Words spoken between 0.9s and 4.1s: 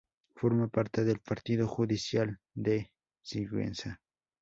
del partido judicial de Sigüenza.